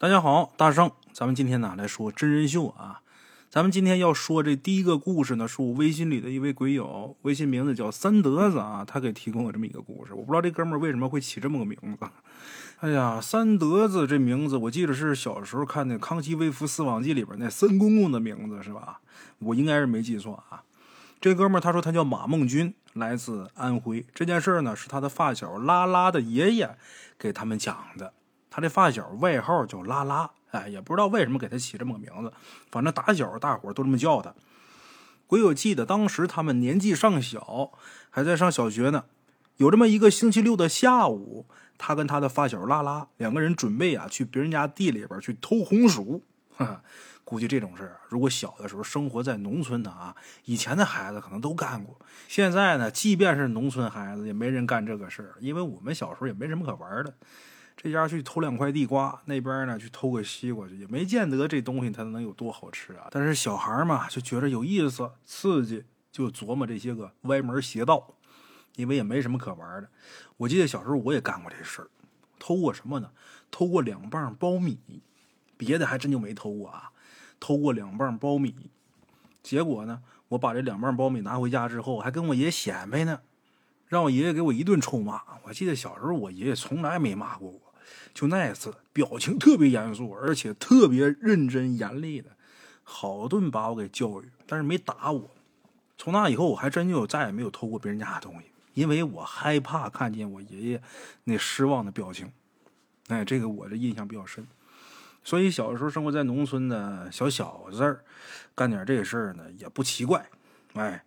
[0.00, 3.02] 大家好，大圣，咱们今天呢来说真人秀啊。
[3.50, 10.14] 咱们今天要说这第一个故事呢，是我微信里的一位鬼友，微信名字叫三德子啊，他给提供了这么一个故事。
[10.14, 12.08] 我不知道这哥们儿为什么会起这么个名字。
[12.80, 19.00] 哎呀，三德子这名字，我记得是小时候看那《康熙微服私访记》里边那森公公的名字是吧？
[19.40, 20.62] 我应该是没记错啊。
[21.20, 24.06] 这哥们儿他说他叫马梦军，来自安徽。
[24.14, 26.78] 这件事呢是他的发小拉拉的爷爷
[27.18, 28.14] 给他们讲的。
[28.50, 32.32] 他这发小外号叫拉拉，哎，也不知道为什么给他起这么个名字，
[32.70, 34.34] 反正打小大伙都这么叫他。
[35.26, 37.70] 鬼友记得当时他们年纪尚小，
[38.10, 39.04] 还在上小学呢。
[39.58, 41.46] 有这么一个星期六的下午，
[41.78, 46.24] 他跟他的发小拉拉两个人准备啊去别人家地里边去偷红薯。
[47.24, 51.96] 估计这种事儿，如果小的时候生活在农村的啊，以前的孩子可能都干过。
[52.26, 57.14] 现在呢，即便是农村孩子，也没人干这个事儿，因为我们小时候也没什么可玩的。
[57.82, 63.08] 这家去偷两块地瓜，那边呢去偷个西瓜去，也没见得这东西它能有多好吃啊。
[63.10, 68.16] 但是小孩嘛就觉得有意思、刺激，就琢磨这些个歪门邪道，
[68.76, 69.88] 因为也没什么可玩的。
[70.36, 71.88] 我记得小时候我也干过这事儿，
[72.38, 73.12] 偷过什么呢？
[73.50, 74.78] 偷过两磅苞米，
[75.56, 76.90] 别的还真就没偷过啊。
[77.40, 78.54] 偷过两磅苞米，
[79.42, 83.22] 结果呢，我把这两磅苞米拿回家之后，还跟我爷显摆呢，
[83.86, 85.22] 让我爷爷给我一顿臭骂。
[85.44, 87.69] 我记得小时候我爷爷从来没骂过我。
[88.12, 92.30] 就那一次，表情特别严肃，而且特别认真严厉的，
[92.82, 95.30] 好顿把我给教育，但是没打我。
[95.96, 100.82] 从那以后，我还真就再也没有偷过别人家的东西，因为我害怕看见我爷爷
[101.24, 102.32] 那失望的表情。
[103.08, 104.46] 哎，这个我的印象比较深。
[105.22, 108.04] 所以小时候生活在农村的小小子儿，
[108.54, 110.28] 干点这事儿呢也不奇怪。
[110.74, 111.04] 哎。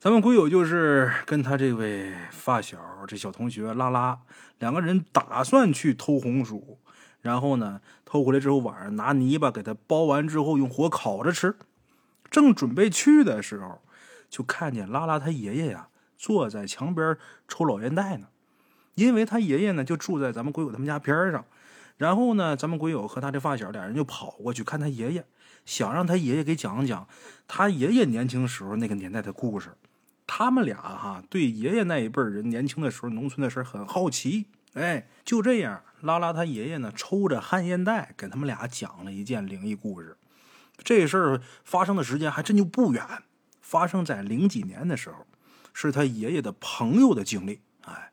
[0.00, 4.18] 咱们鬼友就是跟他这位发小，这小同学拉拉
[4.58, 6.78] 两个人打算去偷红薯，
[7.20, 11.54] 然后呢偷回来之后晚上拿泥巴给它包完之后用火烤着吃。
[12.30, 13.82] 正准备去的时候，
[14.30, 18.28] 就看见拉拉他爷爷呀坐在墙边抽老烟袋呢，
[18.94, 21.44] 因为他爷爷呢就住在咱们鬼友他们家边上。
[21.98, 25.26] 然后呢，咱们鬼友和他的发小俩人就跑过去看他爷爷，
[25.66, 27.06] 想让他爷爷给讲讲
[27.46, 29.68] 他爷爷年轻时候那个年代的故事。
[30.32, 40.16] 他们俩哈对爷爷那一辈人年轻的时候农村的事很好奇，哎，就这样，拉拉他爷爷呢抽着旱烟袋给他们俩讲了一件灵异故事。
[40.84, 43.04] 这事儿发生的时间还真就不远，
[43.60, 45.26] 发生在零几年的时候，
[45.72, 47.62] 是他爷爷的朋友的经历。
[47.82, 48.12] 哎，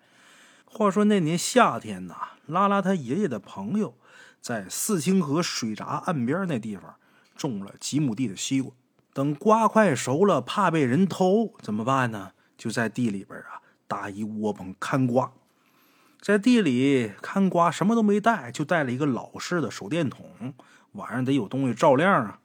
[0.66, 2.16] 话说那年夏天呐，
[2.47, 3.95] 拉拉他爷爷的朋友
[4.41, 6.95] 在四清河水闸岸边那地方
[7.35, 8.73] 种了几亩地的西瓜。
[9.17, 12.33] 等瓜快熟了，怕被人偷，怎么办呢？
[12.55, 15.31] 就在地里边啊搭一窝棚看瓜。
[16.22, 20.53] 在地里看瓜，什么都没带，就带了一个老式的手电筒，
[20.91, 22.38] 晚上得有东西照亮啊。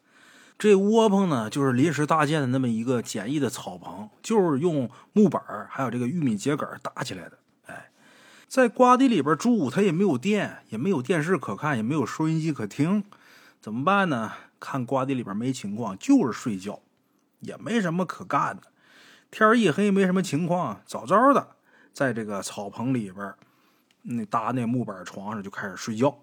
[0.59, 7.37] 这窝棚呢，就是临时搭建的那么一个简易的草棚，就是用木板还有这个玉米秸秆搭起来的。
[7.67, 7.91] 哎，
[8.49, 13.05] 在瓜地里边住，他也没有电，也没有电视可看，也没有收音机可听，
[13.61, 14.33] 怎么办呢？
[14.65, 16.81] 看瓜地里边没情况，就是睡觉，
[17.41, 18.69] 也没什么可干的。
[19.29, 21.57] 天一黑，没什么情况，早早的
[21.93, 23.35] 在这个草棚里边，
[24.03, 26.21] 那搭那木板床上就开始睡觉。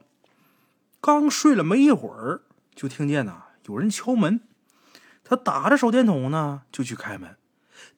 [1.01, 4.39] 刚睡了没一会儿，就听见呐有人敲门。
[5.25, 7.35] 他打着手电筒呢，就去开门。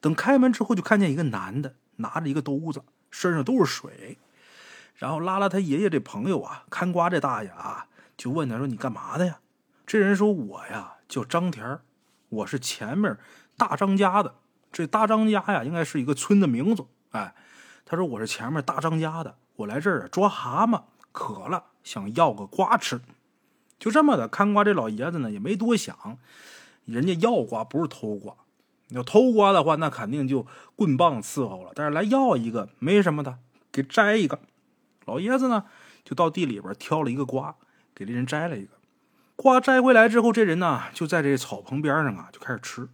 [0.00, 2.82] 等开门之后，就看见一个男的拿着一个兜子，
[3.12, 4.18] 身上都是水，
[4.96, 7.86] 然后拉拉他爷爷这朋友啊，看瓜这大爷啊，
[8.16, 9.38] 就问他说：“你干嘛的呀？”
[9.92, 11.78] 这人说：“我呀叫张田
[12.30, 13.18] 我是前面
[13.58, 14.36] 大张家的。
[14.72, 16.86] 这大张家呀，应该是一个村的名字。
[17.10, 17.34] 哎，
[17.84, 23.02] 他说我是前面大张家的，我来这儿抓蛤蟆，渴了，想要个瓜吃。
[23.78, 26.16] 就这么的，看瓜这老爷子呢也没多想，
[26.86, 28.34] 人家要瓜不是偷瓜，
[28.88, 31.72] 要偷瓜的话，那肯定就棍棒伺候了。
[31.74, 33.36] 但是来要一个没什么的，
[33.70, 34.38] 给摘一个。
[35.04, 35.66] 老爷子呢
[36.02, 37.56] 就到地里边挑了一个瓜，
[37.94, 38.70] 给这人摘了一个。”
[39.42, 42.88] 瓜摘回来之后，这人呢就在这草棚边上啊，就开始吃，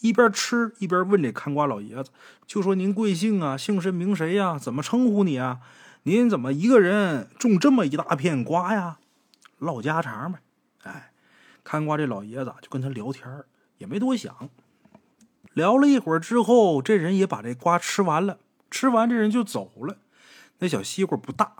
[0.00, 2.10] 一边吃一边问这看瓜老爷子，
[2.46, 3.56] 就说：“您贵姓啊？
[3.56, 4.58] 姓甚名谁呀？
[4.58, 5.60] 怎么称呼你啊？
[6.02, 8.98] 您怎么一个人种这么一大片瓜呀？”
[9.56, 10.40] 唠家常呗。
[10.82, 11.10] 哎，
[11.64, 13.42] 看瓜这老爷子就跟他聊天，
[13.78, 14.50] 也没多想。
[15.54, 18.36] 聊了一会儿之后，这人也把这瓜吃完了。
[18.70, 19.96] 吃完，这人就走了。
[20.58, 21.50] 那小西瓜不大，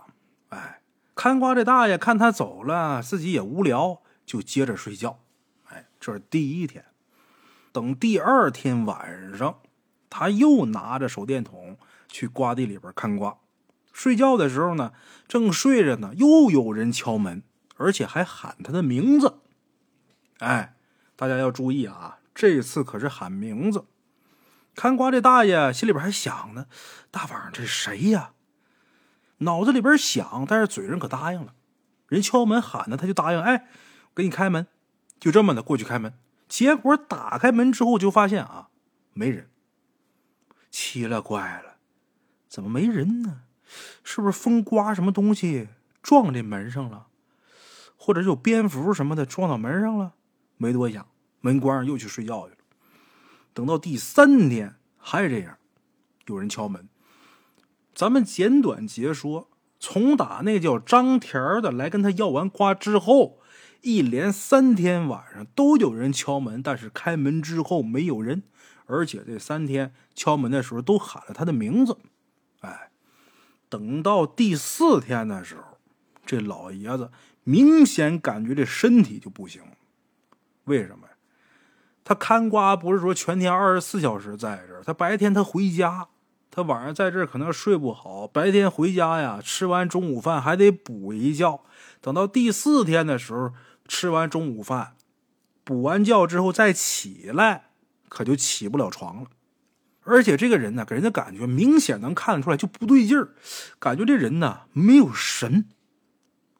[0.49, 0.81] 哎，
[1.15, 4.01] 看瓜这大爷看他走了，自己也无聊。
[4.25, 5.19] 就接着睡觉，
[5.65, 6.85] 哎，这是第一天。
[7.71, 9.59] 等第二天晚上，
[10.09, 11.77] 他又拿着手电筒
[12.07, 13.37] 去瓜地里边看瓜。
[13.91, 14.93] 睡觉的时候呢，
[15.27, 17.43] 正睡着呢，又有人敲门。
[17.77, 19.41] 而且还喊他的名字。
[20.39, 20.77] 哎，
[21.17, 23.83] 大家要注意啊，这次可是喊名字。
[24.75, 26.67] 看瓜这大爷心里边还想呢，
[27.11, 28.31] 大晚上这谁呀？
[29.39, 31.53] 脑子里边想，但是嘴上可答应了。
[32.07, 33.41] 人敲门喊呢，他就答应。
[33.41, 33.67] 哎，
[34.15, 34.65] 给你开门，
[35.19, 36.13] 就这么的过去开门。
[36.47, 38.69] 结果打开门之后，就发现啊，
[39.13, 39.49] 没人。
[40.71, 41.75] 奇了怪了，
[42.47, 43.41] 怎么没人呢？
[44.03, 45.67] 是不是风刮什么东西
[46.01, 47.07] 撞这门上了，
[47.97, 50.13] 或者有蝙蝠什么的撞到门上了？
[50.57, 51.07] 没多想，
[51.41, 52.59] 门关上又去睡觉去了。
[53.53, 55.57] 等到第三天还是这样，
[56.27, 56.87] 有人敲门。
[57.93, 63.39] 咱们简短截说，从打那叫张田的来跟他要完瓜之后，
[63.85, 68.41] 一连三天晚上都有人敲门，但是开门之后没有人，
[68.87, 71.95] 而且这三天敲门的时候都喊了他的名字。
[72.61, 72.89] 哎，
[73.69, 75.77] 等到第四天的时候，
[76.25, 77.11] 这老爷子
[77.43, 79.61] 明显感觉这身体就不行。
[80.63, 81.13] 为什么呀？
[82.03, 86.07] 他看瓜不是说全天二十四小时在这儿，他白天他回家，
[86.49, 91.61] 他晚上在这儿可能睡不好，白天回家呀，吃完中午饭还得补一觉，
[92.01, 93.53] 等到第四天的时候，
[93.87, 94.95] 吃完中午饭，
[95.63, 97.69] 补完觉之后再起来，
[98.09, 99.29] 可就起不了床了。
[100.03, 103.33] 而且这个人呢，给人的感觉明显能看得出来就不对劲儿，
[103.79, 105.67] 感觉这人呢没有神，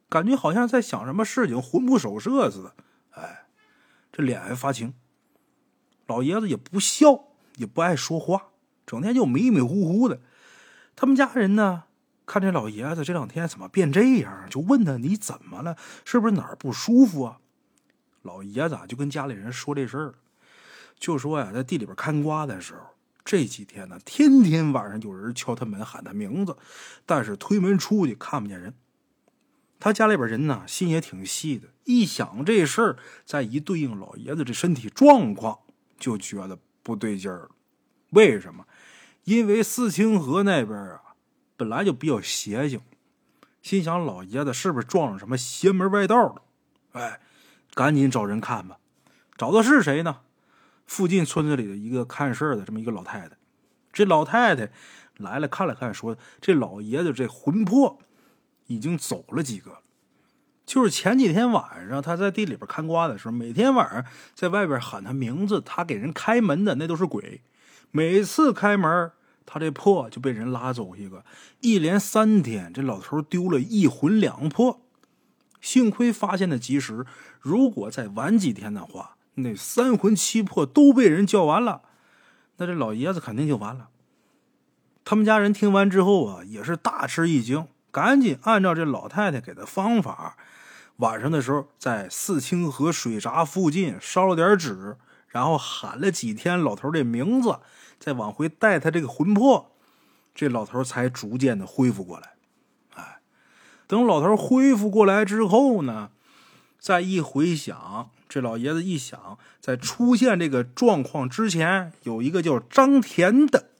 [0.09, 2.75] 感觉好像在想什么事情，魂不守舍似的。
[3.11, 3.45] 哎，
[4.11, 4.93] 这脸还发青。
[6.07, 7.25] 老爷子也不笑，
[7.57, 8.49] 也不爱说话，
[8.85, 10.21] 整天就迷迷糊糊的。
[10.95, 11.83] 他们家人呢，
[12.25, 15.77] 看这老爷子这两天怎么变这样，就问他你怎么了？
[16.03, 17.37] 是不是哪儿不舒服啊？
[18.21, 20.15] 老爷子就跟家里人说这事儿，
[20.97, 22.81] 就说呀，在地里边看瓜的时候，
[23.23, 26.57] 这几天呢，天天晚上有人敲他门喊他名字，
[27.05, 28.73] 但是推门出去看不见人。
[29.79, 35.59] 他家里边人呢，心也挺细的，一想这事儿，再一对应老爷子这身体状况。
[35.97, 37.49] 就觉得不对劲儿，
[38.09, 38.65] 为什么？
[39.23, 41.01] 因为四清河那边啊，
[41.57, 42.81] 本来就比较邪性，
[43.61, 46.41] 心想老爷子是不是撞上什么邪门歪道了？
[46.93, 47.19] 哎，
[47.73, 48.77] 赶紧找人看吧。
[49.37, 50.21] 找的是谁呢？
[50.85, 53.37] 附近村子里的一个看事的这么一个老太太。
[53.91, 54.69] 这老太太
[55.17, 57.99] 来了，看了看，说：“这老爷子这魂魄
[58.67, 59.79] 已经走了几个。”
[60.65, 67.41] 就是前几天晚上，他在地里边看瓜的时候，每天晚上在外边喊他名字，他给人开门的那都是鬼。
[67.91, 69.11] 每次开门，
[69.45, 71.23] 他这魄就被人拉走一个。
[71.61, 74.81] 一连三天，这老头丢了一魂两魄。
[75.61, 77.05] 幸亏发现的及时，
[77.39, 81.81] 如果再晚几天的话，那三魂七魄都被人叫完了，
[82.57, 83.89] 那这老爷子肯定就完了。
[85.03, 90.37] 他们家人听完之后啊，也是大吃一惊，赶紧按照这老太太给的方法。
[90.97, 94.97] 晚上的时候，在四清河水闸附近烧了点纸，
[95.35, 97.59] 然后喊了几天老头这名字，
[97.99, 99.69] 再往回带他这个魂魄，
[100.33, 102.35] 这老头才逐渐的恢复过来。
[102.93, 103.19] 哎，
[103.85, 106.11] 等老头恢复过来之后呢，
[106.79, 113.71] 再一回想，这老爷子一想，在出现这个状况之前，有一个叫张田的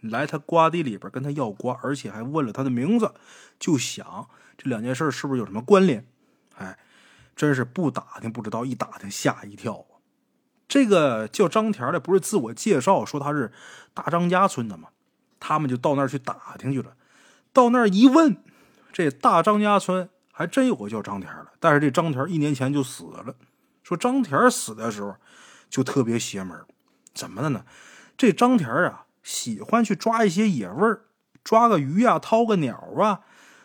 [0.00, 3.12] 来他瓜地里边跟他要瓜，而且还问了他的名字，
[3.58, 6.06] 就想这两件事是不是有什么关联？
[6.56, 6.78] 哎，
[7.34, 9.84] 真是不打听不知道，一打听吓一跳！
[10.66, 13.52] 这个叫张田的，不是自我介绍说他是
[13.92, 14.88] 大张家村的吗？
[15.38, 16.92] 他们就到那儿去打听去了。
[17.52, 18.36] 到那儿一问，
[18.92, 23.34] 这大张家村还真有个叫张田的，但是这张田一年前就死了。
[23.82, 25.14] 说张田死的时候
[25.68, 26.58] 就特别邪门，
[27.14, 27.64] 怎么的呢？
[28.16, 31.04] 这张田啊，喜欢去抓一些野味儿，
[31.42, 33.20] 抓个鱼啊，掏个鸟啊。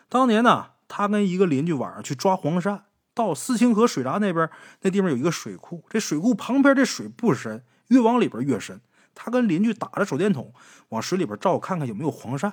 [0.08, 0.68] 当年呢。
[0.92, 2.80] 他跟一个邻居晚上去抓黄鳝，
[3.14, 4.48] 到四清河水闸那边，
[4.82, 8.80] 那地方有一个水库，这水库旁边这水不深，越往里边越深。
[9.14, 10.52] 他跟邻居打着手电筒
[10.90, 12.52] 往水里边照，看看有没有黄鳝。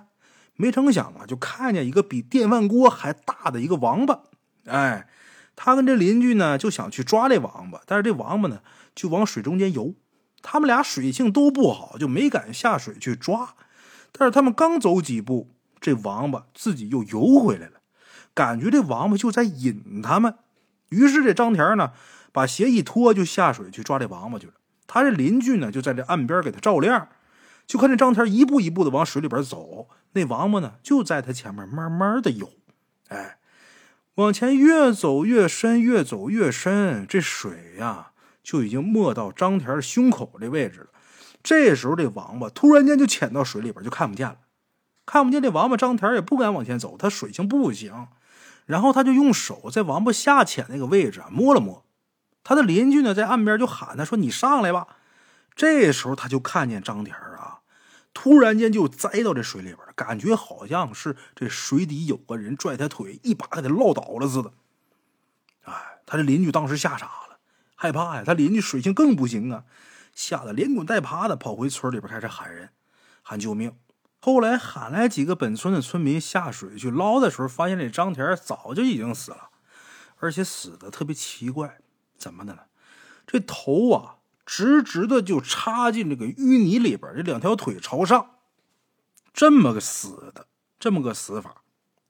[0.56, 4.22] 没成想啊，就看见一个比电饭锅还大的一个王八。
[4.66, 5.08] 哎，
[5.56, 8.62] 他跟这邻居呢就想去抓这王八，但是这王八呢
[8.96, 9.94] 就往水中间游。
[10.42, 13.56] 他们俩水性都不好，就没敢下水去抓。
[14.12, 17.82] 但是他们刚走几步，这王八自己又游回来了。
[18.34, 20.36] 感觉这王八就在引他们，
[20.90, 21.92] 于是这张田呢，
[22.32, 24.54] 把鞋一脱就下水去抓这王八去了。
[24.86, 27.10] 他这邻居呢，就在这岸边给他照亮，
[27.66, 32.50] 就看这张田一步一步的往水里边走，那王八呢就在他前面慢慢的游，
[33.10, 33.38] 哎，
[34.16, 40.88] 往前越走越深，越走越深，这水呀就已经没到张田胸口这位置了。
[41.44, 44.38] 这时候这王八突然间就潜到水里边，就看不见了，
[45.06, 48.08] 看不见这王八，张田也不敢往前走，他水性不行。
[48.68, 51.84] 然后他就用手在王八下潜那个位置啊摸了摸。
[52.44, 54.88] 他的邻居呢在岸边就喊他说：“你上来吧。”
[55.56, 57.62] 这时候他就看见张田啊，
[58.14, 64.54] 突然间就栽到这水里边，感觉好像是这水底有个人拽他腿，一把给他落倒了似的。
[65.64, 65.74] 哎，
[66.06, 67.40] 他的邻居当时吓傻了，
[67.76, 68.24] 害怕呀。
[68.24, 69.64] 他邻居水性更不行啊，
[70.14, 72.70] 吓得连滚带爬的跑回村里边开始喊人，
[73.24, 73.74] 喊救命。
[74.20, 79.50] 后来喊来几个本村的村民下水去捞的时候，发现这张田早就已经死了，
[80.18, 81.80] 而且死的特别奇怪。
[82.18, 82.62] 怎么的呢？
[83.28, 88.32] 这头啊，直直的就插进这个淤泥里边，这两条腿朝上，
[89.34, 90.48] 这么个死的，
[90.80, 91.62] 这么个死法。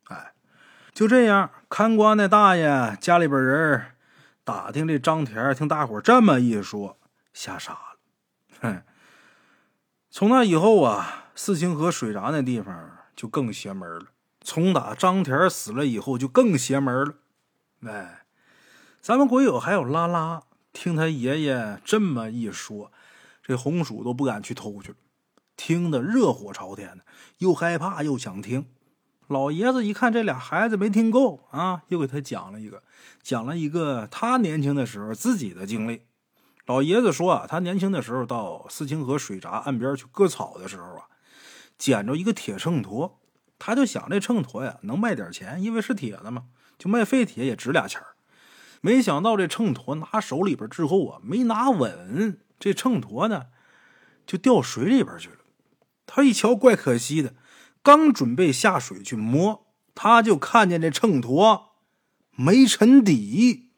[0.05, 0.33] 哎，
[0.93, 3.91] 就这样，看瓜那大爷家里边人
[4.45, 6.97] 打听这张田，听大伙这么一说，
[7.33, 7.79] 吓傻了。
[8.61, 8.81] 哼，
[10.09, 12.75] 从那以后啊，四清河水闸那地方
[13.15, 14.07] 就更邪门了。
[14.41, 17.13] 从打张田死了以后，就更邪门了。
[17.83, 18.23] 哎。
[18.99, 20.41] 咱们鬼友还有拉拉，
[20.73, 22.91] 听他爷爷这么一说，
[23.41, 24.97] 这红薯都不敢去偷去了，
[25.55, 27.05] 听得热火朝天的，
[27.37, 28.65] 又害怕又想听。
[29.27, 32.83] 老爷子一看这俩孩子没听够啊，又给他讲了一个，
[33.21, 36.01] 讲了一个他年轻的时候自己的经历。
[36.65, 41.06] 老爷子说啊，他年轻的时候到四清河水闸岸边去割草的时候啊，
[41.77, 43.13] 捡着一个铁秤砣，
[43.59, 46.45] 他就想这秤砣呀能卖点钱，因为是铁的嘛，
[46.77, 48.01] 就卖废铁也值俩钱。
[48.81, 53.47] 没想到这秤砣拿手里边之后啊，没拿稳，这秤砣呢
[54.25, 55.37] 就掉水里边去了。
[56.05, 57.35] 他一瞧，怪可惜的，
[57.81, 61.69] 刚准备下水去摸，他就看见这秤砣
[62.31, 63.71] 没沉底，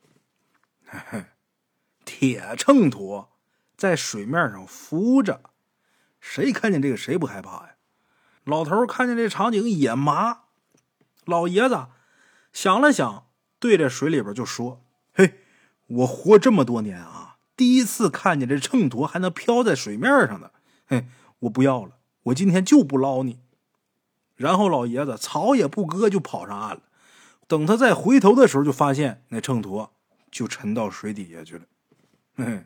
[2.04, 3.30] 铁秤砣
[3.78, 5.42] 在水面上浮着。
[6.20, 7.76] 谁看见这个谁不害怕呀？
[8.44, 10.42] 老头看见这场景也麻。
[11.26, 11.88] 老爷子
[12.52, 13.28] 想了想，
[13.60, 14.82] 对着水里边就说。
[15.14, 15.40] 嘿，
[15.88, 20.52] 我活这么多年啊，第一次看见这秤砣还能漂在水面上的。
[20.88, 21.08] 嘿，
[21.40, 23.40] 我不要了，我今天就不捞你。
[24.36, 26.82] 然后老爷子草也不割就跑上岸了。
[27.48, 29.90] 等他再回头的时候，就发现那秤砣
[30.32, 31.66] 就沉到水底下去了。
[32.36, 32.66] 嘿，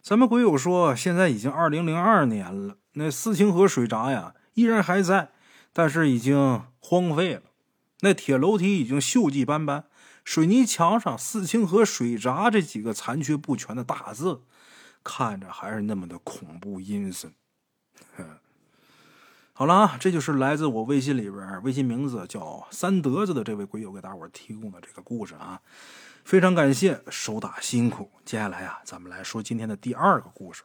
[0.00, 5.30] 咱们鬼友说，现在已经二零零二年了，那四清河水闸呀依然还在，
[5.72, 7.42] 但是已经荒废了。
[8.00, 9.84] 那铁楼梯已经锈迹斑斑。
[10.22, 14.42] 水泥墙上“四清河水闸”这几个残缺不全的大字，
[15.02, 17.34] 看着还是那么的恐怖阴森。
[19.52, 25.60] 好了啊，这就是来自我微信里边，微信名字叫三德子的这位鬼友给大伙提供的这个故事啊，
[26.24, 28.10] 非常感谢，手打辛苦。
[28.24, 30.62] 接下来啊，咱们来说今天的第二个故事。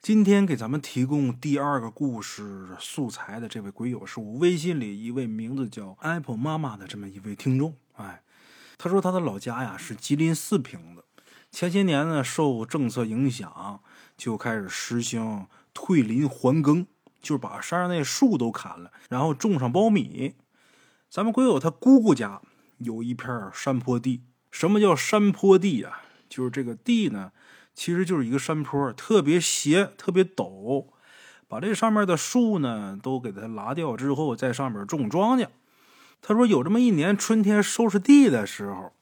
[0.00, 7.74] 今天给咱们提供第二个故事素材的这位鬼友，是我微信里一位名字叫 Apple 妈妈的这么一位听众。
[7.94, 8.22] 哎。
[8.78, 11.02] 他说他的老家呀是吉林四平的，
[11.50, 13.80] 前些年呢受政策影响，
[14.18, 16.86] 就开始实行退林还耕，
[17.22, 20.34] 就是把山上那树都砍了，然后种上苞米。
[21.08, 22.42] 咱们鬼友他姑姑家
[22.76, 26.02] 有一片山坡地，什么叫山坡地啊？
[26.28, 27.32] 就是这个地呢，
[27.76, 30.86] 其实就是一个山坡，特别斜，特别陡，
[31.46, 35.46] 把这上面的树呢都给它拉掉之后，在上面种庄稼。
[36.22, 38.92] 他说：“有这么一年春天收拾地的时候，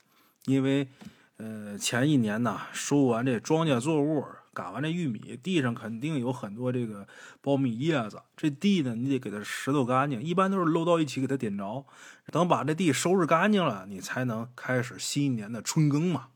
[0.46, 0.88] 因为，
[1.36, 7.06] 呃，前一年呢收完这庄稼作物，赶完这玉米，地上肯定有很多这个
[7.42, 8.20] 苞米叶子。
[8.36, 11.86] 这地呢，你得给它拾掇干净，一般都是搂到一起给它点着。
[12.32, 16.26] 等把这地收拾干净了，你才能开始新一年的春耕嘛。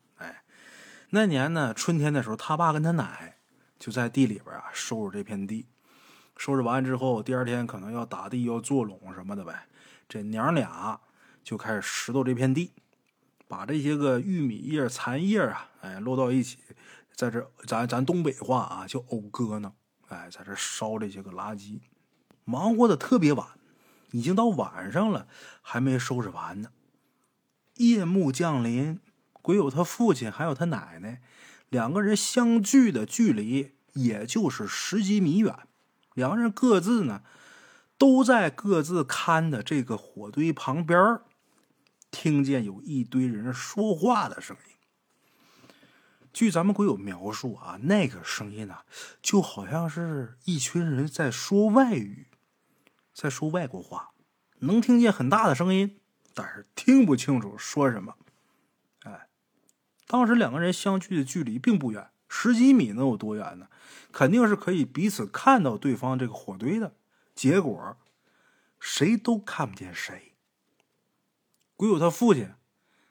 [1.11, 3.38] 那年呢春天的时候，他爸跟他奶
[3.79, 5.67] 就在地里边啊收拾这片地。
[6.37, 9.67] 收拾完之后，第二天可能要打地，要做垄什么的呗。”
[10.09, 11.00] 这娘俩
[11.43, 12.73] 就开始拾掇这片地，
[13.47, 16.59] 把这些个玉米叶残叶啊，哎，摞到一起，
[17.15, 19.73] 在这咱咱东北话啊叫讴歌呢，
[20.09, 21.81] 哎，在这烧这些个垃圾，
[22.45, 23.47] 忙活的特别晚，
[24.12, 25.27] 已经到晚上了，
[25.61, 26.71] 还没收拾完呢。
[27.75, 29.00] 夜幕降临，
[29.49, 31.23] 鬼友他父亲还有他奶奶
[31.71, 35.61] 两个人相距的距离也就是十几米远，
[36.12, 37.23] 两个人各自呢。
[37.97, 41.21] 都在各自看的这个火堆旁边，
[42.11, 44.75] 听见有一堆人说话的声音。
[46.31, 48.81] 据咱们鬼友描述啊，那个声音呢，
[49.23, 52.26] 就好像是一群人在说外语，
[53.14, 54.11] 在说外国话，
[54.59, 55.99] 能听见很大的声音，
[56.35, 58.14] 但是听不清楚说什么。
[60.09, 63.69] 当时两个人相距的距离并不远，十几米能有多远呢？
[64.11, 66.95] 肯定是可以彼此看到对方这个火堆的。
[67.35, 67.97] 结果，
[68.81, 70.33] 谁都看不见谁。
[71.77, 72.55] 鬼友他父亲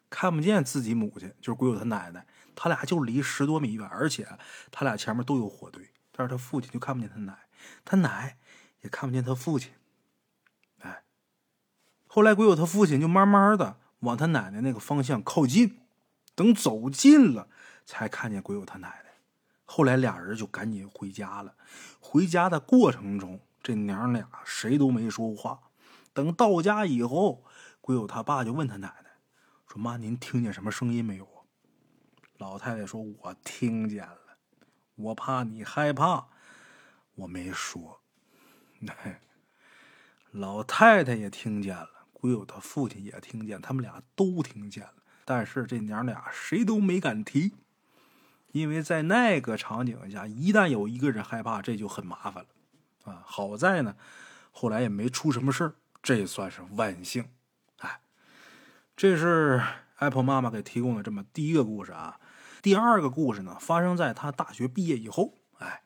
[0.10, 2.26] 看不见自己母亲，就是鬼友他奶奶，
[2.56, 4.28] 他俩就离十多米远，而且
[4.72, 7.38] 他俩前面都有火堆，但是他父亲就看不见他奶，
[7.86, 8.38] 他奶
[8.82, 9.72] 也看不见他父亲。
[10.80, 11.04] 哎，
[12.08, 15.80] 后来鬼友他父亲就慢慢的往他奶奶那个方向靠近，
[16.38, 17.50] 等走近了，
[17.84, 19.14] 才看见鬼友他奶奶。
[19.66, 21.56] 后来俩人就赶紧回家了。
[22.00, 25.72] 回家的过程中，这娘俩谁都没说话。
[26.14, 27.44] 等到家以后，
[27.82, 29.18] 鬼友他爸就问他奶奶
[29.68, 31.28] 说：“妈，您听见什么声音没有？”
[32.38, 34.38] 老太太说：“我听见了，
[34.94, 36.28] 我怕你害怕，
[37.16, 38.02] 我没说。
[40.30, 44.97] ”老太太也听见了，鬼友他父亲也听见，他们俩都听见了，
[45.28, 47.52] 但是这娘俩谁都没敢提。
[48.54, 53.22] 因为在那个场景下，一旦有一个人害怕，这就很麻烦了，啊！
[53.26, 53.98] 好在呢，
[54.52, 57.26] 后来也没出什么事儿，这算是万幸。
[57.80, 58.00] 哎，
[58.96, 59.62] 这是
[59.98, 62.20] Apple 妈妈给提供的这么第一个故事啊。
[62.62, 65.38] 第二个故事呢，发生在他大学毕业以后。
[65.60, 65.84] 哎，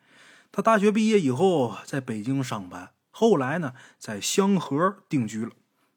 [0.52, 5.50] 他大学毕业以后在北京上班，后来呢在香河定居了。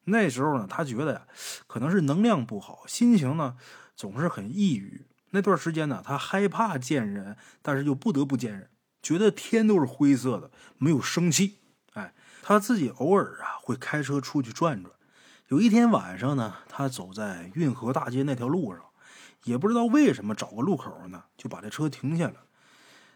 [0.06, 1.28] 那时候呢，他觉得呀，
[1.68, 3.58] 可能是能量不好，心情呢
[3.96, 5.06] 总是很抑郁。
[5.32, 8.70] 那段时间呢，他害怕见人，但是又不得不见人，
[9.02, 11.60] 觉得天都是灰色的，没有生气。
[11.94, 14.94] 哎，他自己偶尔啊会开车出去转转。
[15.50, 18.82] 有一天晚上呢，他走在运河大街那条路上，
[19.44, 22.46] 也不知道为什么找个路口呢，就把这车停下了。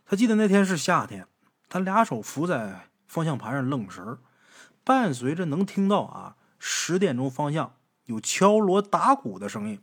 [0.05, 1.27] 他记得那天是夏天，
[1.69, 4.19] 他俩手扶在方向盘上愣神儿，
[4.83, 9.81] 伴随着能听到啊十点钟方向有敲锣打鼓的声音，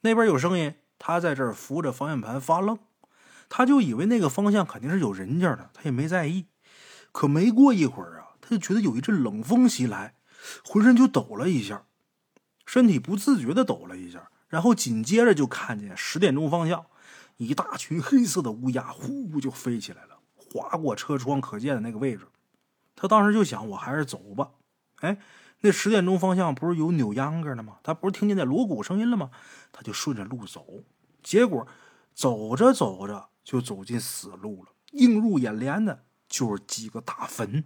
[0.00, 0.74] 那边有声音。
[0.98, 2.78] 他在这儿扶着方向盘发愣，
[3.50, 6.46] 他就以为那个方向肯定是有人家的，他也没在意。
[7.12, 10.14] 可没过一会儿啊，他就觉得有一阵冷风袭来，
[10.64, 11.84] 浑身就抖了一下，
[12.64, 16.86] 身体不自觉的抖了一下，然后紧接着就看见十点钟方向，
[17.36, 22.26] 一大群黑色的乌鸦呼呼就飞起来了，划过车窗可见的那个位置。
[22.94, 24.48] 他当时就想，我还是走吧。
[25.00, 25.18] 哎。
[25.66, 27.78] 那十点钟方向不是有扭秧歌的吗？
[27.82, 29.32] 他不是听见那锣鼓声音了吗？
[29.72, 30.64] 他就顺着路走，
[31.24, 31.66] 结果
[32.14, 34.70] 走着走着就走进死路了。
[34.92, 37.64] 映入眼帘的就是几个大坟，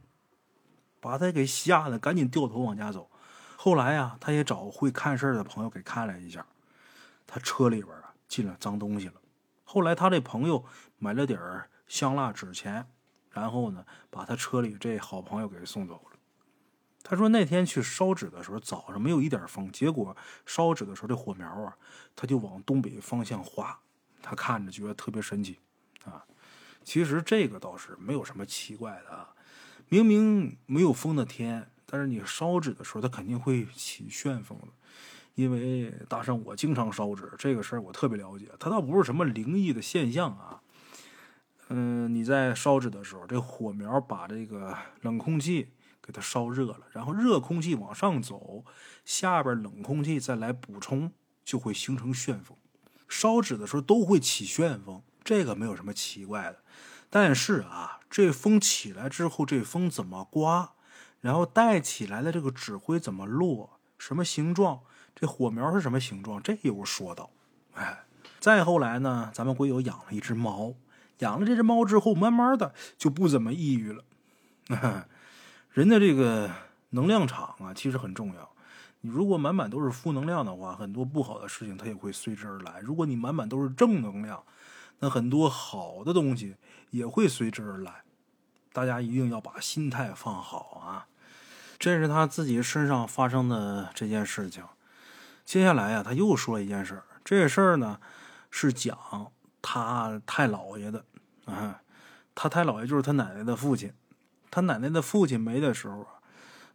[0.98, 3.10] 把他给吓得赶紧掉头往家走。
[3.56, 6.46] 后来啊，他也找会看事的朋友给看了一下，
[7.26, 9.14] 他车里边啊进了脏东西了。
[9.64, 10.64] 后来他这朋友
[10.96, 11.38] 买了点
[11.86, 12.86] 香蜡纸钱，
[13.30, 16.00] 然后呢把他车里这好朋友给送走。
[17.02, 21.76] 他说那天去烧纸的时候，早上没有一点风，结果烧纸的时候这火苗啊，
[22.14, 23.80] 他就往东北方向滑，
[24.22, 25.58] 他看着觉得特别神奇，
[26.04, 26.24] 啊，
[26.84, 29.30] 其实这个倒是没有什么奇怪的啊，
[29.88, 34.68] 明明没有风的天，但是你烧纸的时候，它肯定会起旋风的，
[35.34, 40.60] 因为大圣我经常烧纸，这个事儿我特别了解，它倒不是什么灵异的现象啊，
[41.68, 45.70] 嗯，你在烧纸的时候，这火苗把这个冷空气。
[46.10, 48.64] 给它烧热了，然后热空气往上走，
[49.04, 51.12] 下边冷空气再来补充，
[51.44, 52.56] 就会形成旋风。
[53.08, 56.58] 烧纸的时候都会起旋风，这个没有什么奇怪的。
[57.08, 60.72] 但是啊，这风起来之后，这风怎么刮，
[61.20, 64.80] 然后带起来的这个纸灰怎么落，什么形状，
[65.14, 67.30] 这火苗是什么形状，这有说道。
[67.74, 68.04] 哎，
[68.40, 70.74] 再后来呢，咱们鬼友养了一只猫，
[71.18, 74.04] 养了这只猫之后，慢慢的就不怎么抑郁了。
[75.72, 76.50] 人的这个
[76.90, 78.50] 能量场啊，其实很重要。
[79.02, 82.80] 你如果满满都是负能量的话，很多不好的事情它也会随之而来。
[82.80, 84.42] 如果你满满都是正能量，
[84.98, 86.56] 那很多好的东西
[86.90, 88.02] 也会随之而来。
[88.72, 91.06] 大家一定要把心态放好啊！
[91.78, 94.62] 这是他自己身上发生的这件事情。
[95.44, 97.04] 接下来啊，他又说了一件事儿。
[97.24, 97.98] 这事儿呢，
[98.50, 98.98] 是讲
[99.62, 101.04] 他太姥爷的
[101.46, 101.80] 啊。
[102.34, 103.92] 他太姥爷就是他奶奶的父亲。
[104.50, 106.20] 他奶奶的父亲没的时候啊，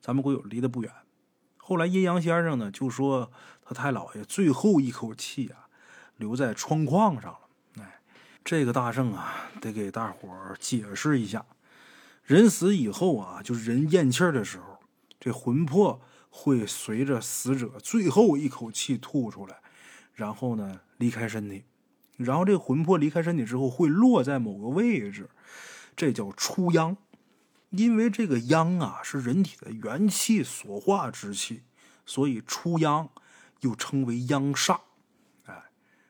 [0.02, 0.92] 咱们鬼友离得不远。
[1.58, 3.32] 后来阴阳先生呢就说
[3.64, 5.68] 他太姥爷最后一口气啊
[6.18, 7.40] 留在窗框上了。
[7.80, 8.00] 哎，
[8.44, 11.46] 这个大圣啊得给大伙儿解释一下：
[12.24, 14.80] 人死以后啊，就是人咽气儿的时候，
[15.20, 19.58] 这魂魄会随着死者最后一口气吐出来，
[20.14, 21.66] 然后呢离开身体。
[22.18, 25.30] 然后这魂魄离开身体之后会落在某个位置，
[25.98, 26.96] 这叫出殃。
[27.78, 31.64] 因为这个阳啊是人体的元气所化之气，
[32.06, 33.10] 所以出阳
[33.62, 34.80] 又称为阳煞。
[35.46, 35.66] 哎，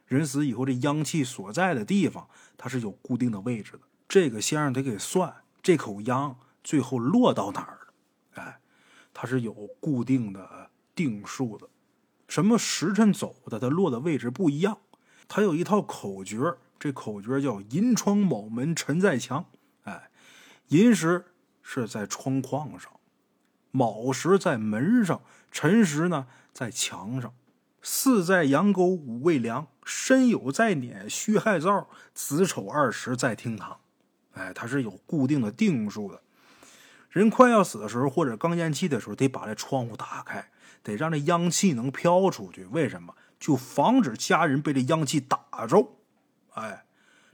[0.05, 3.81] 人死以后这阳气所在的地方，它是有固定的位置的。
[4.07, 7.93] 这个先生得给算，这口阳最后落到哪儿了？
[8.43, 8.59] 哎，
[9.13, 11.67] 它是有固定的定数的。
[12.27, 14.79] 什么时辰走的，它落的位置不一样。
[15.27, 16.39] 它有一套口诀，
[16.79, 19.45] 这口诀叫“银窗卯门辰在墙”。
[19.85, 20.09] 哎，
[20.67, 21.25] 寅时
[21.67, 22.91] 是在窗框上，
[23.71, 27.33] 卯时在门上，辰时呢在墙上。
[27.81, 33.79] 巳在阳沟，午未梁，申酉在撵，戌亥灶，子丑二十在厅堂。
[34.33, 36.21] 哎，它是有固定的定数的。
[37.09, 40.49] 人快要死的时候，或者刚咽气的时候，得把这窗户打开，
[40.83, 42.65] 得让这阳气能飘出去。
[42.65, 43.15] 为什么？
[43.39, 45.97] 就防止家人被这阳气打着。
[46.53, 46.85] 哎，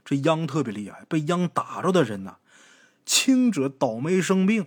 [0.04, 2.36] 这阳特别厉害，被阳打着的人呢，
[3.04, 4.66] 轻者倒霉生病，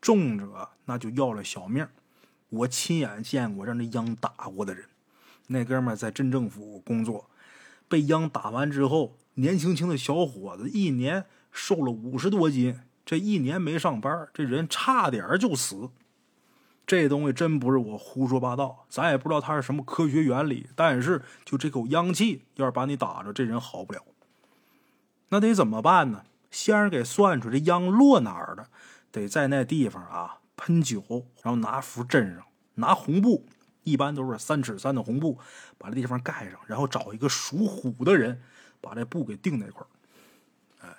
[0.00, 1.86] 重者那就要了小命。
[2.50, 4.84] 我亲眼见过让这秧打过的人。
[5.48, 7.28] 那哥们在镇政府工作，
[7.88, 15.90] 被秧打完之后，年轻轻的小伙子一年瘦了五十多斤，这一年没上班，这人差点就死。
[16.86, 24.02] 这东西真不是我胡说八道，咱也不知道它是什么科学原理，但是就这口秧气，要是把你打着，这人好不了。
[25.30, 26.22] 那得怎么办呢？
[26.54, 28.68] 先生给算出这秧落哪儿了，
[29.10, 33.46] 得在那地方啊喷酒，然后拿符镇上，拿红布。
[33.82, 35.38] 一般都是三尺三的红布，
[35.76, 38.40] 把这地方盖上，然后找一个属虎的人，
[38.80, 39.88] 把这布给钉那块儿。
[40.80, 40.96] 哎，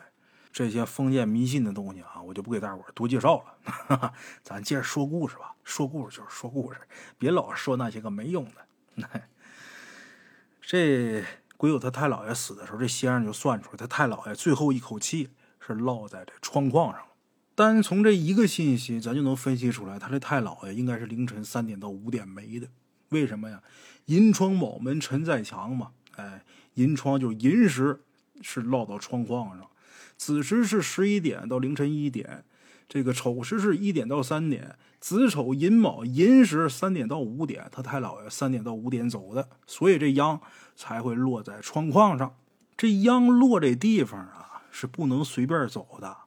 [0.51, 4.13] 这些封建迷信的东西啊，我就不给大伙儿多介绍了。
[4.43, 6.79] 咱接着说故事吧，说故事就是说故事，
[7.17, 9.21] 别老说那些个没用的。
[10.61, 11.23] 这
[11.57, 15.31] 鬼友他太姥爷死的时候，这先生就算出来，他太姥爷最后一口气
[15.65, 17.08] 是落在这窗框上了。
[17.56, 22.67] 单从这一个信息，咱就能分析出来，他这太姥爷应该是凌晨三点到五点没的。
[23.10, 23.62] 为什么呀？
[24.06, 25.91] 银窗卯门辰在墙嘛。
[26.17, 26.43] 哎，
[26.75, 28.01] 银窗就是寅时
[28.41, 29.69] 是落到窗框上，
[30.17, 32.45] 子时是十一点到凌晨一点，
[32.88, 40.39] 这个丑时是一点到三点，子丑寅卯寅时三点到五点，他太姥爷三点到五点走的，所以这秧
[40.75, 42.36] 才会落在窗框上。
[42.78, 46.17] 这秧落这地方啊，是不能随便走的。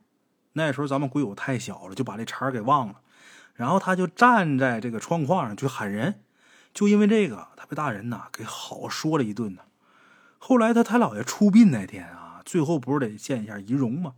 [0.55, 3.01] 那时候咱们鬼友太小了，就把这茬给忘了。
[3.53, 6.23] 然后他就站在这个窗框上去喊人，
[6.73, 9.65] 就因为这个，他被大人呐给好说了一顿呢。
[10.39, 14.15] 后来他太姥爷出殡那天啊，最后不是得见一下遗容吗？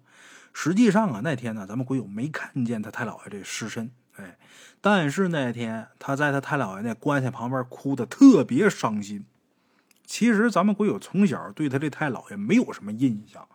[0.52, 4.38] 实际上啊，那天呢，咱们鬼友没看见他太姥爷这尸身，哎，
[4.80, 9.26] 但是那天他在他太姥爷那棺材旁边哭的特别伤心。
[10.06, 13.48] 其实咱们鬼友从小对他这太姥爷没有什么印象。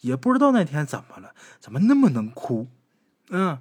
[0.00, 2.68] 也不知道那天怎么了，怎么那么能哭？
[3.30, 3.58] 嗯，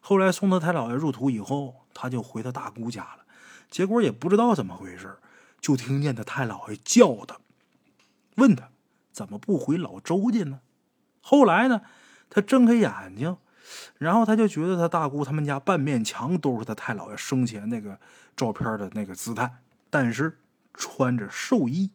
[0.00, 3.24] 后来送他太姥爷入土以后，他就回他大姑家了。
[3.70, 5.18] 结果也不知道怎么回事，
[5.60, 7.38] 就听见他太姥爷叫他，
[8.36, 8.68] 问他
[9.12, 10.60] 怎么不回老周家呢？
[11.20, 11.82] 后来呢，
[12.30, 13.36] 他睁开眼睛，
[13.98, 17.98] 然后他就觉得他大姑他们家半面墙都是他太姥爷生前那个
[18.36, 19.56] 照片的那个姿态，
[19.90, 20.38] 但是
[20.72, 21.90] 穿着寿衣。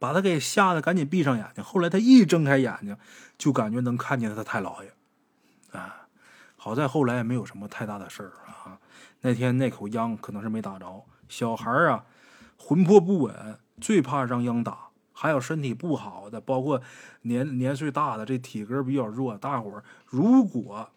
[0.00, 1.62] 把他给吓得赶紧闭上眼睛。
[1.62, 2.96] 后来他一睁开眼睛，
[3.38, 4.92] 就感觉能看见他太姥爷，
[5.70, 6.08] 啊，
[6.56, 8.80] 好在后来也没有什么太大的事儿啊。
[9.20, 11.04] 那天那口秧可能是没打着。
[11.28, 12.04] 小孩啊，
[12.56, 14.88] 魂魄不稳，最怕让秧打。
[15.12, 16.80] 还有身体不好的，包括
[17.22, 19.36] 年年岁大的，这体格比较弱。
[19.36, 20.90] 大伙儿如果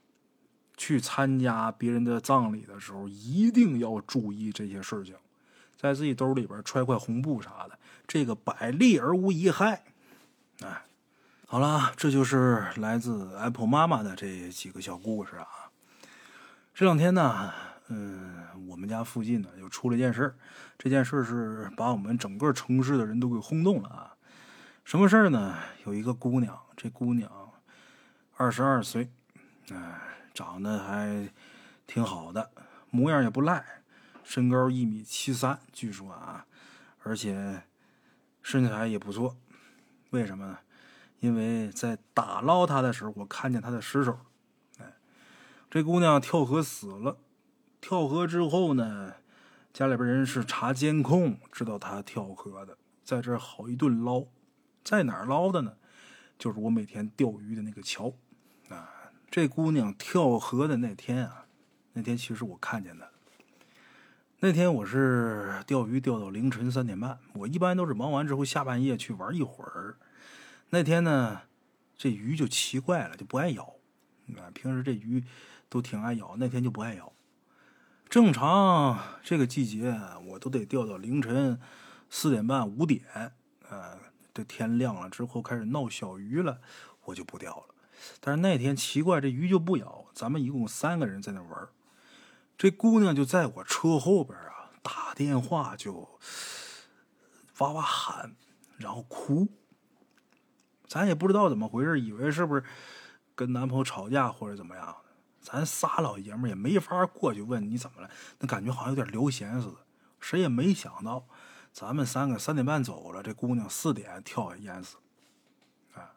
[0.77, 5.13] 去参加别人的葬礼的时候，一定要注意这些事情，
[5.75, 7.77] 在自己兜里边揣块红布啥的。
[8.13, 9.85] 这个百利而无一害，
[10.61, 10.83] 哎，
[11.47, 15.47] 好了，这就是来自 Apple 妈妈的这几个小故事啊。
[16.75, 17.51] 这两天呢，
[17.87, 20.35] 嗯，我们家附近呢又出了一件事儿
[20.77, 24.13] 这件事儿是把我们整个城市的人都给轰动了啊。
[24.85, 25.57] 什么事儿呢？
[25.83, 27.31] 有一个姑娘，这姑娘
[28.37, 29.09] 二十二岁，
[29.71, 29.99] 哎，
[30.35, 31.27] 长得还
[31.87, 32.51] 挺好的，
[32.91, 33.65] 模样也不赖，
[34.23, 36.45] 身高一米七三，据说啊，
[37.01, 37.63] 而且。
[38.43, 39.35] 身材也不错，
[40.11, 40.59] 为什么呢？
[41.21, 44.19] 因为在打捞她的时候，我看见她的尸首。
[44.77, 44.93] 哎，
[45.71, 47.17] 这姑娘跳河死了。
[47.79, 49.13] 跳河之后呢，
[49.73, 54.25] 家里边人是查监控，知道她跳河的，在这好一顿捞。
[54.83, 55.77] 在哪儿捞的呢？
[56.37, 58.13] 就是我每天钓鱼的那个桥。
[58.67, 58.89] 啊，
[59.31, 61.45] 这姑娘跳河的那天啊，
[61.93, 63.12] 那天其实我看见的。
[64.45, 69.95] 那天我是钓鱼钓到凌晨三点半，我一般都是忙完之后下半夜去玩一会儿。
[70.71, 71.43] 那天呢，
[71.95, 73.63] 这鱼就奇怪了，就不爱咬。
[74.35, 75.23] 啊，平时这鱼
[75.69, 77.13] 都挺爱咬，那天就不爱咬。
[78.09, 81.57] 正常这个季节我都得钓到凌晨
[82.09, 83.01] 四点半五点，
[83.69, 83.97] 呃，
[84.33, 86.59] 这天亮了之后开始闹小鱼了，
[87.05, 87.75] 我就不钓了。
[88.19, 90.07] 但是那天奇怪，这鱼就不咬。
[90.13, 91.69] 咱们一共三个人在那玩。
[92.57, 96.19] 这姑娘就在我车后边啊，打电话就
[97.57, 98.35] 哇哇喊，
[98.77, 99.47] 然后哭。
[100.87, 102.63] 咱也不知道怎么回事，以为是不是
[103.35, 104.95] 跟男朋友吵架或者怎么样。
[105.41, 109.77] 咱仨老爷们也没法过去问你怎么了，那感觉好像有点流涎似的。
[110.19, 111.27] 谁也没想到，
[111.73, 114.95] 咱们三个三点半走了，这姑娘四点跳下淹死。
[115.95, 116.13] 啊，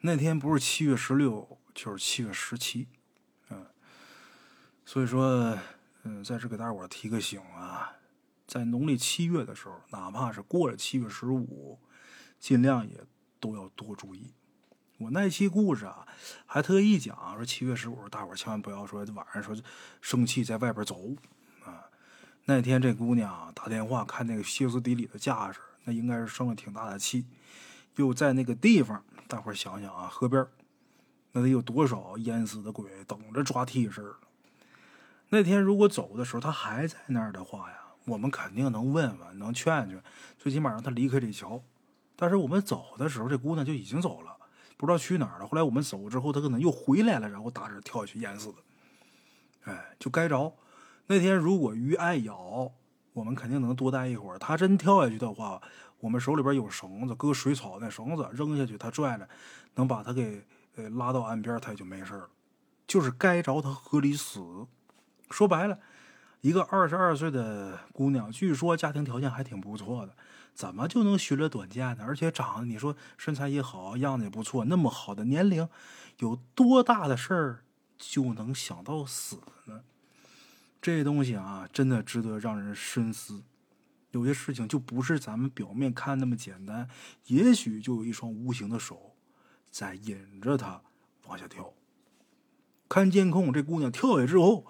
[0.00, 2.88] 那天不是七月十六，就是七月十七。
[4.94, 5.58] 所以说，
[6.04, 7.92] 嗯，在这给大伙提个醒啊，
[8.46, 11.80] 在农历七月的时候，哪怕是过了七月十五，
[12.38, 13.04] 尽量也
[13.40, 14.32] 都要多注意。
[14.98, 16.06] 我那期故事啊，
[16.46, 19.56] 还特意讲说七月十五，大伙千万不要说晚上说
[20.00, 20.96] 生气在外边走
[21.64, 21.90] 啊。
[22.44, 27.26] 那天这姑娘打电话看那个歇斯底里的架势，那应该是生了挺大的气，
[27.96, 30.46] 又在那个地方，大伙想想啊，河边
[31.32, 34.04] 那得有多少淹死的鬼等着抓替身
[35.30, 40.02] 那天如果走的时候他还在那儿的话呀，我们肯定能问问，能劝劝，
[40.38, 41.62] 最起码让他离开这桥。
[42.16, 44.36] 但是我们走的时候，这姑娘就已经走了。
[44.76, 45.46] 不知道去哪儿了。
[45.46, 48.58] 后来我们走之后，他可能又回来了，然后打这跳下去淹死的。
[49.64, 50.52] 哎，就该着。
[51.06, 52.70] 那天如果鱼爱咬，
[53.12, 54.38] 我们肯定能多待一会儿。
[54.38, 55.60] 他真跳下去的话，
[56.00, 59.28] 我们手里边有绳子，搁水草那绳子扔下去，他拽着
[59.74, 60.44] 能把他给
[60.76, 62.28] 呃拉到岸边，他也就没事了。
[62.86, 64.40] 就是该着他河里死。
[65.30, 65.78] 说白了，
[66.40, 70.14] 一个二十二岁的姑娘，据说家庭条件还挺不错的。
[70.54, 72.04] 怎么就能寻了短见呢？
[72.06, 75.68] 而且长得你说身材也好，样子也不错，那么好的年龄，
[76.18, 77.64] 有多大的事儿
[77.98, 79.82] 就能想到死呢？
[80.80, 83.42] 这东西啊，真的值得让人深思。
[84.12, 86.88] 有些事情就不是咱们表面看那么简单，
[87.26, 89.16] 也许就有一双无形的手
[89.68, 90.80] 在引着他
[91.26, 91.74] 往下跳。
[92.88, 94.64] 看监控，这姑娘跳下之后，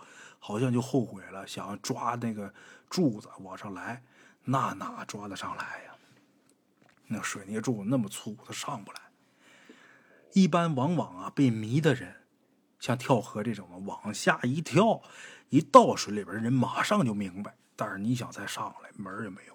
[0.46, 2.52] 好像就后悔了，想抓那个
[2.90, 4.02] 柱子往上来。
[4.44, 5.94] 那哪抓得上来呀？
[7.06, 9.00] 那水泥柱那么粗，它上不来。
[10.34, 12.16] 一般往往啊，被迷的人，
[12.78, 15.00] 像跳河这种的，往下一跳，
[15.48, 17.56] 一到水里边，人马上就明白。
[17.74, 19.54] 但是你想再上来，门也没有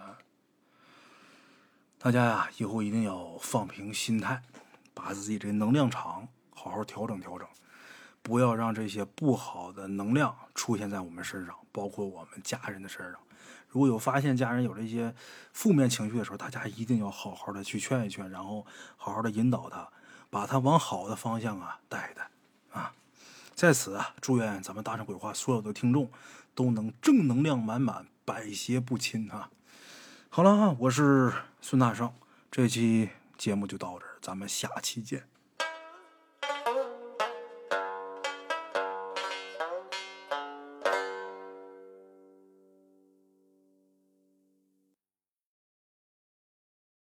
[0.00, 0.16] 啊！
[1.98, 4.44] 大家呀，以后一定要放平心态，
[4.94, 7.48] 把自己这能量场好好调整调整，
[8.22, 13.20] 不要让这些不好的能量出现在我们身上，包括我们家人的身上。
[13.68, 15.14] 如果有发现家人有这些
[15.52, 19.88] 负面情绪的时候，大家一定要好好的去劝一劝，然后好好的引导他，
[20.30, 22.28] 把他往好的方向啊带一带
[22.70, 22.92] 啊。
[23.54, 26.10] 在此啊，祝愿咱们大圣鬼话所有的听众
[26.54, 29.50] 都能正能量满满，百邪不侵啊！
[30.28, 32.12] 好了啊，我是孙大圣，
[32.50, 33.08] 这期
[33.38, 35.31] 节目就到这儿，咱们下期见。